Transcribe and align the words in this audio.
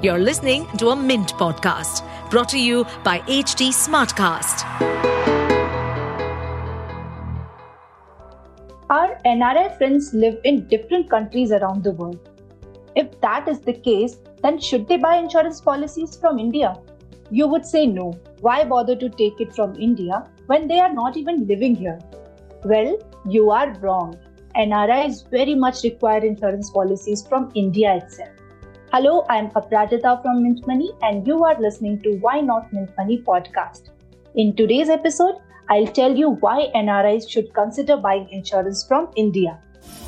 You're 0.00 0.20
listening 0.20 0.64
to 0.76 0.90
a 0.90 0.94
Mint 0.96 1.32
podcast 1.34 2.04
brought 2.30 2.48
to 2.50 2.58
you 2.60 2.84
by 3.02 3.18
HT 3.18 3.70
Smartcast. 3.70 4.62
Our 8.88 9.18
NRI 9.26 9.76
friends 9.76 10.14
live 10.14 10.38
in 10.44 10.68
different 10.68 11.10
countries 11.10 11.50
around 11.50 11.82
the 11.82 11.90
world. 11.90 12.28
If 12.94 13.20
that 13.22 13.48
is 13.48 13.58
the 13.58 13.72
case, 13.72 14.18
then 14.40 14.60
should 14.60 14.86
they 14.86 14.98
buy 14.98 15.16
insurance 15.16 15.60
policies 15.60 16.14
from 16.14 16.38
India? 16.38 16.76
You 17.32 17.48
would 17.48 17.66
say 17.66 17.84
no. 17.84 18.12
Why 18.40 18.62
bother 18.62 18.94
to 18.94 19.08
take 19.08 19.40
it 19.40 19.52
from 19.52 19.74
India 19.80 20.30
when 20.46 20.68
they 20.68 20.78
are 20.78 20.94
not 20.94 21.16
even 21.16 21.44
living 21.48 21.74
here? 21.74 21.98
Well, 22.62 22.98
you 23.28 23.50
are 23.50 23.76
wrong. 23.80 24.16
NRIs 24.54 25.28
very 25.28 25.56
much 25.56 25.82
require 25.82 26.24
insurance 26.24 26.70
policies 26.70 27.26
from 27.26 27.50
India 27.56 27.96
itself. 27.96 28.37
Hello, 28.90 29.26
I'm 29.28 29.50
Aprajita 29.50 30.22
from 30.22 30.42
Mint 30.42 30.66
Money, 30.66 30.92
and 31.02 31.26
you 31.26 31.44
are 31.44 31.60
listening 31.60 32.00
to 32.04 32.12
Why 32.20 32.40
Not 32.40 32.72
Mint 32.72 32.90
Money 32.96 33.18
podcast. 33.18 33.90
In 34.34 34.56
today's 34.56 34.88
episode, 34.88 35.34
I'll 35.68 35.86
tell 35.86 36.16
you 36.16 36.30
why 36.30 36.70
NRIs 36.74 37.28
should 37.28 37.52
consider 37.52 37.98
buying 37.98 38.26
insurance 38.30 38.86
from 38.88 39.10
India. 39.14 39.58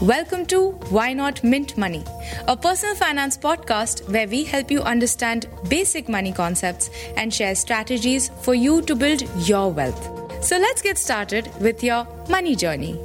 Welcome 0.00 0.44
to 0.46 0.72
Why 0.96 1.12
Not 1.12 1.44
Mint 1.44 1.78
Money, 1.78 2.02
a 2.48 2.56
personal 2.56 2.96
finance 2.96 3.38
podcast 3.38 4.10
where 4.10 4.26
we 4.26 4.42
help 4.42 4.72
you 4.72 4.82
understand 4.82 5.46
basic 5.68 6.08
money 6.08 6.32
concepts 6.32 6.90
and 7.16 7.32
share 7.32 7.54
strategies 7.54 8.30
for 8.42 8.56
you 8.56 8.82
to 8.82 8.96
build 8.96 9.22
your 9.46 9.70
wealth. 9.70 10.44
So 10.44 10.58
let's 10.58 10.82
get 10.82 10.98
started 10.98 11.48
with 11.60 11.84
your 11.84 12.08
money 12.28 12.56
journey. 12.56 13.00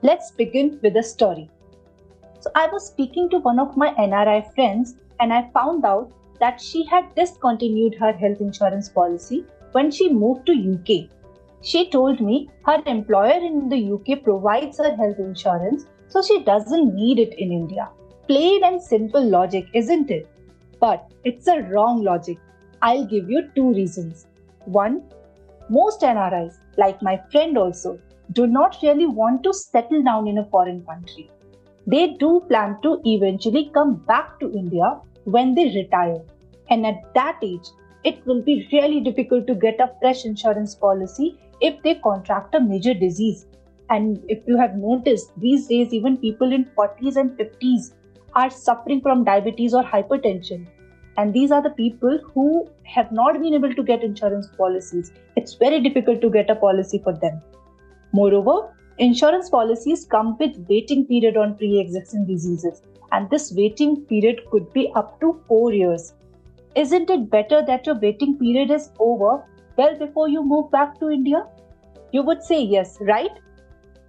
Let's 0.00 0.30
begin 0.30 0.78
with 0.80 0.96
a 0.96 1.02
story. 1.02 1.50
So 2.42 2.50
I 2.56 2.66
was 2.66 2.88
speaking 2.88 3.30
to 3.30 3.38
one 3.38 3.60
of 3.60 3.76
my 3.76 3.94
NRI 3.94 4.52
friends 4.52 4.96
and 5.20 5.32
I 5.32 5.48
found 5.54 5.84
out 5.84 6.10
that 6.40 6.60
she 6.60 6.84
had 6.84 7.14
discontinued 7.14 7.94
her 8.00 8.12
health 8.12 8.40
insurance 8.40 8.88
policy 8.88 9.44
when 9.70 9.92
she 9.92 10.12
moved 10.12 10.46
to 10.46 10.72
UK. 10.72 11.08
She 11.60 11.88
told 11.88 12.20
me 12.20 12.50
her 12.66 12.82
employer 12.86 13.38
in 13.48 13.68
the 13.68 13.92
UK 13.92 14.24
provides 14.24 14.78
her 14.78 14.96
health 14.96 15.20
insurance 15.20 15.86
so 16.08 16.20
she 16.20 16.42
doesn't 16.42 16.96
need 16.96 17.20
it 17.20 17.38
in 17.38 17.52
India. 17.52 17.88
Plain 18.26 18.64
and 18.64 18.82
simple 18.82 19.24
logic, 19.24 19.68
isn't 19.72 20.10
it? 20.10 20.28
But 20.80 21.12
it's 21.22 21.46
a 21.46 21.62
wrong 21.62 22.02
logic. 22.02 22.38
I'll 22.82 23.06
give 23.06 23.30
you 23.30 23.50
two 23.54 23.72
reasons. 23.72 24.26
One, 24.64 25.04
most 25.68 26.00
NRIs, 26.00 26.58
like 26.76 27.00
my 27.02 27.22
friend 27.30 27.56
also, 27.56 28.00
do 28.32 28.48
not 28.48 28.78
really 28.82 29.06
want 29.06 29.44
to 29.44 29.54
settle 29.54 30.02
down 30.02 30.26
in 30.26 30.38
a 30.38 30.46
foreign 30.46 30.84
country 30.84 31.30
they 31.86 32.16
do 32.18 32.44
plan 32.48 32.78
to 32.82 33.00
eventually 33.04 33.70
come 33.74 33.96
back 33.96 34.38
to 34.40 34.52
India 34.52 35.00
when 35.24 35.54
they 35.54 35.74
retire. 35.74 36.20
And 36.70 36.86
at 36.86 37.14
that 37.14 37.38
age, 37.42 37.68
it 38.04 38.24
will 38.26 38.42
be 38.42 38.68
really 38.72 39.00
difficult 39.00 39.46
to 39.46 39.54
get 39.54 39.80
a 39.80 39.92
fresh 40.00 40.24
insurance 40.24 40.74
policy 40.74 41.38
if 41.60 41.80
they 41.82 41.94
contract 41.96 42.54
a 42.54 42.60
major 42.60 42.94
disease. 42.94 43.46
And 43.90 44.22
if 44.28 44.42
you 44.46 44.56
have 44.56 44.76
noticed, 44.76 45.32
these 45.36 45.66
days, 45.66 45.92
even 45.92 46.16
people 46.16 46.52
in 46.52 46.64
40s 46.76 47.16
and 47.16 47.30
50s 47.38 47.92
are 48.34 48.50
suffering 48.50 49.00
from 49.00 49.24
diabetes 49.24 49.74
or 49.74 49.84
hypertension. 49.84 50.66
And 51.18 51.34
these 51.34 51.50
are 51.50 51.62
the 51.62 51.70
people 51.70 52.18
who 52.32 52.68
have 52.84 53.12
not 53.12 53.40
been 53.40 53.54
able 53.54 53.74
to 53.74 53.82
get 53.82 54.02
insurance 54.02 54.48
policies. 54.56 55.12
It's 55.36 55.54
very 55.54 55.80
difficult 55.80 56.22
to 56.22 56.30
get 56.30 56.48
a 56.48 56.54
policy 56.54 57.00
for 57.04 57.12
them. 57.12 57.42
Moreover, 58.12 58.74
Insurance 59.02 59.50
policies 59.50 60.04
come 60.04 60.36
with 60.38 60.64
waiting 60.68 61.04
period 61.04 61.36
on 61.36 61.56
pre-existing 61.56 62.24
diseases 62.24 62.82
and 63.10 63.28
this 63.30 63.52
waiting 63.52 63.96
period 64.02 64.42
could 64.48 64.72
be 64.72 64.92
up 64.94 65.18
to 65.20 65.40
4 65.48 65.72
years. 65.72 66.14
Isn't 66.76 67.10
it 67.10 67.28
better 67.28 67.62
that 67.66 67.84
your 67.84 67.96
waiting 67.96 68.38
period 68.38 68.70
is 68.70 68.90
over 69.00 69.42
well 69.76 69.98
before 69.98 70.28
you 70.28 70.44
move 70.44 70.70
back 70.70 71.00
to 71.00 71.10
India? 71.10 71.44
You 72.12 72.22
would 72.22 72.44
say 72.44 72.62
yes, 72.62 72.96
right? 73.00 73.42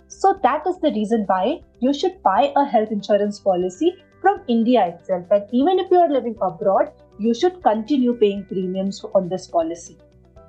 So 0.10 0.40
that 0.44 0.68
is 0.68 0.78
the 0.78 0.92
reason 0.92 1.24
why 1.26 1.62
you 1.80 1.92
should 1.92 2.22
buy 2.22 2.54
a 2.56 2.64
health 2.64 2.92
insurance 2.92 3.40
policy 3.40 3.96
from 4.22 4.42
India 4.48 4.88
itself. 4.90 5.26
And 5.32 5.44
even 5.52 5.80
if 5.80 5.90
you 5.90 5.98
are 5.98 6.18
living 6.18 6.38
abroad, 6.40 6.92
you 7.18 7.34
should 7.34 7.64
continue 7.64 8.14
paying 8.14 8.46
premiums 8.46 9.04
on 9.16 9.28
this 9.28 9.48
policy. 9.48 9.98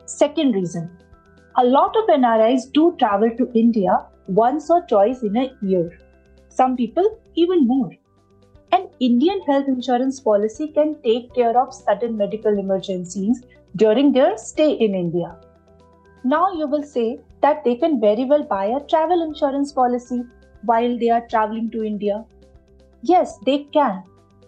Second 0.04 0.52
reason 0.54 0.90
a 1.56 1.64
lot 1.64 1.96
of 1.96 2.08
NRIs 2.08 2.72
do 2.72 2.94
travel 2.98 3.30
to 3.38 3.50
India 3.54 4.04
once 4.26 4.70
or 4.70 4.82
twice 4.82 5.22
in 5.22 5.36
a 5.36 5.52
year. 5.60 5.98
Some 6.48 6.76
people 6.76 7.18
even 7.34 7.66
more. 7.66 7.90
An 8.72 8.88
Indian 9.00 9.40
health 9.42 9.68
insurance 9.68 10.20
policy 10.20 10.68
can 10.68 11.00
take 11.02 11.34
care 11.34 11.58
of 11.58 11.74
sudden 11.74 12.16
medical 12.16 12.58
emergencies 12.58 13.42
during 13.76 14.12
their 14.12 14.36
stay 14.36 14.72
in 14.72 14.94
India. 14.94 15.36
Now 16.24 16.52
you 16.54 16.66
will 16.66 16.82
say 16.82 17.20
that 17.42 17.62
they 17.64 17.76
can 17.76 18.00
very 18.00 18.24
well 18.24 18.44
buy 18.44 18.66
a 18.66 18.80
travel 18.86 19.22
insurance 19.22 19.72
policy 19.72 20.22
while 20.62 20.98
they 20.98 21.10
are 21.10 21.26
traveling 21.28 21.70
to 21.72 21.84
India. 21.84 22.24
Yes, 23.02 23.38
they 23.44 23.64
can, 23.64 24.02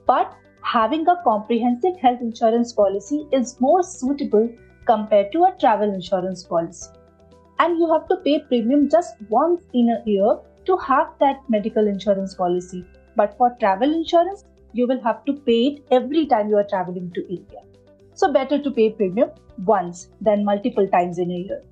but 0.06 0.34
having 0.62 1.06
a 1.06 1.20
comprehensive 1.22 1.97
health 1.98 2.20
insurance 2.20 2.72
policy 2.72 3.26
is 3.31 3.60
more 3.60 3.82
suitable 3.82 4.48
compared 4.86 5.32
to 5.32 5.44
a 5.44 5.54
travel 5.60 5.92
insurance 5.92 6.42
policy 6.42 6.88
and 7.59 7.78
you 7.78 7.91
have 7.93 8.09
to 8.09 8.17
pay 8.17 8.41
premium 8.41 8.89
just 8.89 9.17
once 9.28 9.62
in 9.72 9.91
a 9.91 10.03
year 10.09 10.39
to 10.67 10.77
have 10.78 11.09
that 11.21 11.43
medical 11.49 11.87
insurance 11.87 12.34
policy. 12.34 12.84
But 13.15 13.37
for 13.39 13.56
travel 13.61 13.93
insurance, 13.93 14.44
you 14.72 14.87
will 14.87 15.03
have 15.03 15.25
to 15.25 15.33
pay 15.33 15.61
it 15.69 15.87
every 15.91 16.27
time 16.27 16.49
you 16.49 16.56
are 16.56 16.69
traveling 16.69 17.11
to 17.15 17.27
India. 17.28 17.61
So, 18.15 18.33
better 18.33 18.59
to 18.62 18.71
pay 18.71 18.91
premium 18.91 19.31
once 19.65 20.09
than 20.21 20.45
multiple 20.45 20.89
times 20.89 21.19
in 21.19 21.31
a 21.31 21.34
year. 21.34 21.62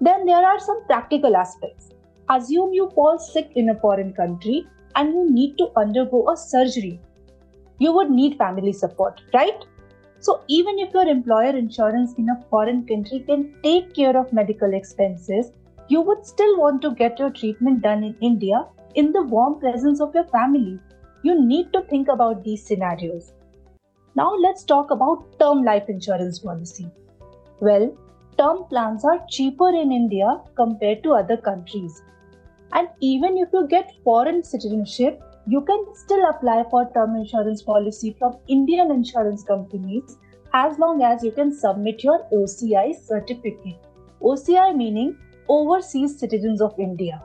Then 0.00 0.26
there 0.26 0.44
are 0.44 0.58
some 0.58 0.84
practical 0.86 1.36
aspects. 1.36 1.90
Assume 2.28 2.72
you 2.72 2.90
fall 2.94 3.18
sick 3.18 3.50
in 3.54 3.70
a 3.70 3.78
foreign 3.80 4.12
country 4.12 4.66
and 4.94 5.12
you 5.12 5.30
need 5.30 5.58
to 5.58 5.70
undergo 5.76 6.30
a 6.30 6.36
surgery. 6.36 7.00
You 7.78 7.92
would 7.92 8.10
need 8.10 8.38
family 8.38 8.72
support, 8.72 9.20
right? 9.34 9.64
So, 10.20 10.42
even 10.48 10.78
if 10.78 10.92
your 10.92 11.08
employer 11.08 11.56
insurance 11.56 12.14
in 12.18 12.28
a 12.28 12.44
foreign 12.50 12.86
country 12.86 13.20
can 13.20 13.54
take 13.62 13.94
care 13.94 14.16
of 14.16 14.32
medical 14.32 14.74
expenses, 14.74 15.52
you 15.88 16.02
would 16.02 16.26
still 16.26 16.58
want 16.58 16.82
to 16.82 16.94
get 16.94 17.18
your 17.18 17.30
treatment 17.30 17.82
done 17.82 18.04
in 18.04 18.14
India 18.20 18.66
in 18.94 19.12
the 19.12 19.22
warm 19.22 19.58
presence 19.58 20.00
of 20.00 20.14
your 20.14 20.24
family. 20.24 20.78
You 21.22 21.40
need 21.40 21.72
to 21.72 21.82
think 21.82 22.08
about 22.08 22.44
these 22.44 22.64
scenarios. 22.64 23.32
Now, 24.14 24.34
let's 24.34 24.64
talk 24.64 24.90
about 24.90 25.38
term 25.38 25.64
life 25.64 25.88
insurance 25.88 26.38
policy. 26.38 26.90
Well, 27.60 27.96
term 28.36 28.64
plans 28.64 29.04
are 29.04 29.24
cheaper 29.28 29.68
in 29.68 29.90
India 29.90 30.40
compared 30.54 31.02
to 31.04 31.12
other 31.12 31.36
countries. 31.36 32.02
And 32.72 32.88
even 33.00 33.38
if 33.38 33.48
you 33.52 33.66
get 33.66 33.92
foreign 34.04 34.42
citizenship, 34.42 35.22
you 35.52 35.60
can 35.68 35.84
still 35.94 36.24
apply 36.28 36.62
for 36.70 36.88
term 36.94 37.16
insurance 37.16 37.62
policy 37.62 38.14
from 38.18 38.36
Indian 38.46 38.90
insurance 38.92 39.42
companies 39.42 40.16
as 40.52 40.78
long 40.78 41.02
as 41.02 41.24
you 41.24 41.32
can 41.32 41.52
submit 41.52 42.04
your 42.04 42.18
OCI 42.32 42.94
certificate. 42.94 43.80
OCI 44.22 44.76
meaning 44.76 45.16
Overseas 45.48 46.18
Citizens 46.18 46.60
of 46.60 46.78
India. 46.78 47.20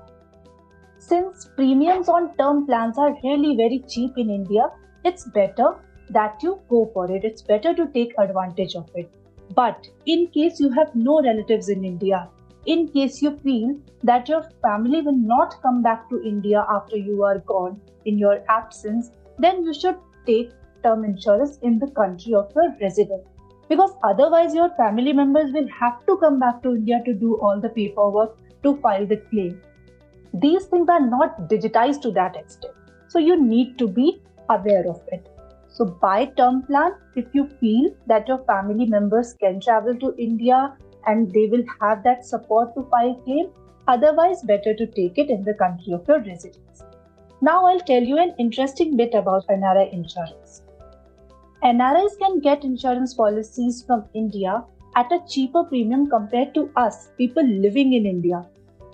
Since 0.98 1.50
premiums 1.56 2.10
on 2.10 2.36
term 2.38 2.66
plans 2.66 2.98
are 2.98 3.16
really 3.24 3.56
very 3.56 3.84
cheap 3.88 4.18
in 4.18 4.32
India, 4.32 4.72
it's 5.04 5.26
better 5.26 5.76
that 6.10 6.42
you 6.42 6.60
go 6.68 6.90
for 6.94 7.12
it. 7.12 7.24
It's 7.24 7.44
better 7.44 7.76
to 7.76 7.88
take 7.94 8.14
advantage 8.18 8.76
of 8.76 8.90
it. 8.96 9.12
But 9.54 9.88
in 10.08 10.28
case 10.28 10.60
you 10.60 10.72
have 10.72 10.96
no 10.96 11.22
relatives 11.22 11.70
in 11.70 11.86
India, 11.86 12.28
in 12.66 12.88
case 12.88 13.22
you 13.22 13.38
feel 13.38 13.76
that 14.04 14.28
your 14.28 14.44
family 14.62 15.02
will 15.02 15.18
not 15.18 15.62
come 15.62 15.82
back 15.84 16.10
to 16.10 16.22
India 16.24 16.66
after 16.70 16.98
you 16.98 17.24
are 17.24 17.40
gone 17.40 17.80
in 18.06 18.18
your 18.18 18.44
absence, 18.50 19.12
then 19.38 19.64
you 19.64 19.74
should 19.74 19.98
take 20.26 20.52
term 20.84 21.04
insurance 21.04 21.58
in 21.62 21.78
the 21.80 21.92
country 21.92 22.34
of 22.34 22.52
your 22.56 22.76
residence. 22.82 23.28
Because 23.68 23.94
otherwise, 24.04 24.54
your 24.54 24.70
family 24.78 25.14
members 25.14 25.52
will 25.52 25.68
have 25.68 26.06
to 26.06 26.18
come 26.18 26.40
back 26.40 26.62
to 26.64 26.76
India 26.76 27.02
to 27.06 27.14
do 27.14 27.36
all 27.42 27.60
the 27.60 27.70
paperwork 27.70 28.38
to 28.64 28.78
file 28.78 29.06
the 29.06 29.18
claim. 29.18 29.62
These 30.34 30.66
things 30.66 30.88
are 30.90 31.06
not 31.06 31.50
digitized 31.50 32.02
to 32.04 32.12
that 32.12 32.36
extent. 32.36 32.74
So, 33.08 33.20
you 33.20 33.42
need 33.42 33.78
to 33.80 33.88
be 33.88 34.22
aware 34.50 34.88
of 34.88 35.02
it. 35.12 35.28
So, 35.70 35.86
buy 35.86 36.26
term 36.38 36.64
plan 36.64 36.94
if 37.16 37.26
you 37.34 37.48
feel 37.60 37.96
that 38.08 38.28
your 38.28 38.40
family 38.46 38.86
members 38.86 39.34
can 39.34 39.60
travel 39.60 39.96
to 39.96 40.16
India 40.18 40.78
and 41.08 41.32
they 41.34 41.48
will 41.48 41.64
have 41.82 42.04
that 42.04 42.26
support 42.26 42.74
to 42.76 42.84
file 42.90 43.16
claim. 43.24 43.50
Otherwise, 43.88 44.42
better 44.44 44.74
to 44.74 44.88
take 44.88 45.18
it 45.18 45.30
in 45.30 45.44
the 45.44 45.54
country 45.54 45.94
of 45.94 46.08
your 46.08 46.20
residence. 46.20 46.84
Now, 47.42 47.66
I'll 47.66 47.80
tell 47.80 48.02
you 48.02 48.18
an 48.18 48.34
interesting 48.40 48.98
bit 48.98 49.14
about 49.14 49.48
NRI 49.48 49.92
insurance. 49.94 50.64
NRIs 51.64 52.18
can 52.20 52.40
get 52.40 52.64
insurance 52.64 53.14
policies 53.14 53.84
from 53.84 54.06
India 54.14 54.64
at 54.96 55.12
a 55.12 55.20
cheaper 55.28 55.64
premium 55.64 56.10
compared 56.10 56.54
to 56.54 56.70
us, 56.76 57.10
people 57.18 57.44
living 57.44 57.94
in 57.94 58.06
India. 58.06 58.46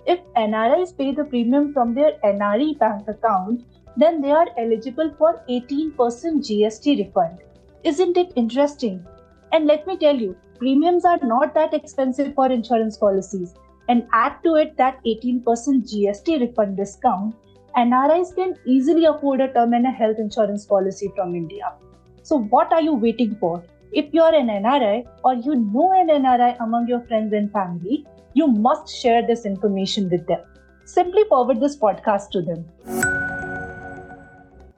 If 0.06 0.20
NRIs 0.36 0.96
pay 0.96 1.14
the 1.14 1.24
premium 1.24 1.72
from 1.72 1.94
their 1.94 2.18
NRE 2.24 2.78
bank 2.78 3.08
account, 3.08 3.62
then 3.96 4.20
they 4.20 4.32
are 4.32 4.48
eligible 4.58 5.14
for 5.16 5.44
18% 5.48 5.94
GST 5.94 6.98
refund. 6.98 7.38
Isn't 7.84 8.16
it 8.16 8.32
interesting? 8.36 9.04
And 9.52 9.66
let 9.66 9.86
me 9.86 9.96
tell 9.96 10.16
you, 10.16 10.36
premiums 10.62 11.04
are 11.04 11.18
not 11.24 11.54
that 11.54 11.74
expensive 11.74 12.34
for 12.34 12.52
insurance 12.52 12.96
policies. 12.96 13.54
And 13.88 14.06
add 14.12 14.34
to 14.44 14.54
it 14.54 14.76
that 14.76 15.00
18% 15.04 15.42
GST 15.44 16.40
refund 16.40 16.76
discount, 16.76 17.34
NRIs 17.76 18.36
can 18.36 18.54
easily 18.64 19.06
afford 19.06 19.40
a 19.40 19.52
term 19.52 19.72
and 19.72 19.86
a 19.86 19.90
health 19.90 20.18
insurance 20.20 20.64
policy 20.64 21.10
from 21.16 21.34
India. 21.34 21.72
So, 22.22 22.38
what 22.38 22.72
are 22.72 22.80
you 22.80 22.94
waiting 22.94 23.34
for? 23.40 23.64
If 23.92 24.14
you 24.14 24.22
are 24.22 24.32
an 24.32 24.46
NRI 24.46 25.04
or 25.24 25.34
you 25.34 25.56
know 25.56 25.92
an 26.00 26.08
NRI 26.08 26.56
among 26.60 26.86
your 26.86 27.00
friends 27.08 27.32
and 27.32 27.50
family, 27.52 28.06
you 28.34 28.46
must 28.46 28.94
share 28.96 29.26
this 29.26 29.44
information 29.44 30.08
with 30.10 30.28
them. 30.28 30.42
Simply 30.84 31.24
forward 31.24 31.60
this 31.60 31.76
podcast 31.76 32.30
to 32.30 32.40
them. 32.40 32.64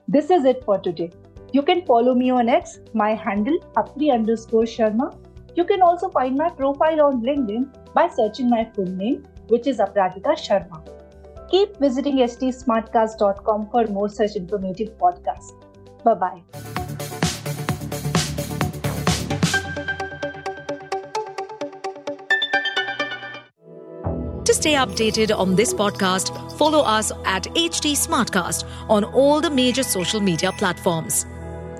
This 0.08 0.30
is 0.30 0.46
it 0.46 0.64
for 0.64 0.78
today. 0.78 1.10
You 1.52 1.62
can 1.62 1.84
follow 1.84 2.14
me 2.14 2.30
on 2.30 2.48
X, 2.48 2.78
my 2.94 3.12
handle 3.12 3.58
Apri 3.76 4.10
underscore 4.10 4.62
Sharma. 4.62 5.14
You 5.56 5.64
can 5.64 5.82
also 5.82 6.08
find 6.10 6.36
my 6.36 6.50
profile 6.50 7.00
on 7.02 7.22
LinkedIn 7.22 7.94
by 7.94 8.08
searching 8.08 8.50
my 8.50 8.64
full 8.74 8.86
name, 8.86 9.24
which 9.48 9.66
is 9.66 9.78
Aprajita 9.78 10.34
Sharma. 10.44 10.82
Keep 11.50 11.76
visiting 11.76 12.16
htsmartcast.com 12.16 13.70
for 13.70 13.86
more 13.86 14.08
such 14.08 14.34
informative 14.34 14.98
podcasts. 14.98 15.52
Bye 16.02 16.14
bye. 16.14 16.42
To 24.44 24.52
stay 24.52 24.74
updated 24.74 25.36
on 25.36 25.54
this 25.54 25.72
podcast, 25.72 26.58
follow 26.58 26.80
us 26.80 27.12
at 27.24 27.44
HT 27.44 27.92
Smartcast 27.92 28.64
on 28.88 29.04
all 29.04 29.40
the 29.40 29.50
major 29.50 29.82
social 29.82 30.20
media 30.20 30.52
platforms. 30.52 31.26